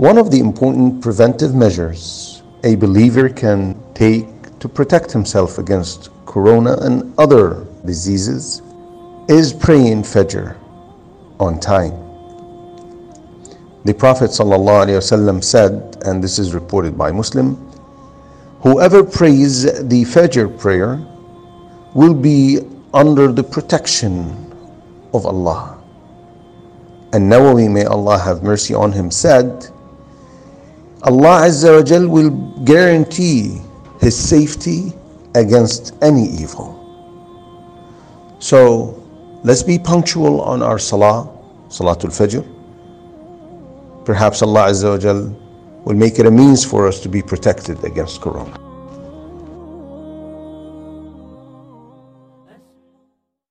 One 0.00 0.16
of 0.16 0.30
the 0.30 0.38
important 0.38 1.02
preventive 1.02 1.54
measures 1.54 2.42
a 2.64 2.74
believer 2.74 3.28
can 3.28 3.76
take 3.92 4.58
to 4.60 4.66
protect 4.66 5.12
himself 5.12 5.58
against 5.58 6.08
corona 6.24 6.78
and 6.80 7.12
other 7.18 7.66
diseases 7.84 8.62
is 9.28 9.52
praying 9.52 10.04
Fajr 10.04 10.56
on 11.38 11.60
time. 11.60 11.92
The 13.84 13.92
Prophet 13.92 14.30
ﷺ 14.30 15.44
said, 15.44 15.98
and 16.06 16.24
this 16.24 16.38
is 16.38 16.54
reported 16.54 16.96
by 16.96 17.12
Muslim, 17.12 17.56
whoever 18.62 19.04
prays 19.04 19.64
the 19.64 20.04
Fajr 20.04 20.58
prayer 20.58 20.96
will 21.94 22.14
be 22.14 22.60
under 22.94 23.30
the 23.30 23.44
protection 23.44 24.50
of 25.12 25.26
Allah. 25.26 25.78
And 27.12 27.30
Nawawi, 27.30 27.70
may 27.70 27.84
Allah 27.84 28.16
have 28.18 28.42
mercy 28.42 28.72
on 28.72 28.92
him, 28.92 29.10
said, 29.10 29.70
Allah 31.02 31.46
Azza 31.48 31.76
wa 31.76 31.82
Jal 31.82 32.06
will 32.08 32.30
guarantee 32.64 33.60
His 34.00 34.16
safety 34.16 34.92
against 35.34 35.94
any 36.02 36.24
evil. 36.28 36.76
So 38.38 39.02
let's 39.42 39.62
be 39.62 39.78
punctual 39.78 40.40
on 40.42 40.62
our 40.62 40.78
Salah, 40.78 41.28
Salatul 41.68 42.10
Fajr. 42.12 42.44
Perhaps 44.04 44.42
Allah 44.42 44.68
Azza 44.70 44.90
wa 44.92 44.98
Jal 44.98 45.36
will 45.84 45.96
make 45.96 46.18
it 46.18 46.26
a 46.26 46.30
means 46.30 46.64
for 46.64 46.86
us 46.86 47.00
to 47.00 47.08
be 47.08 47.22
protected 47.22 47.82
against 47.84 48.20
Corona. 48.20 48.69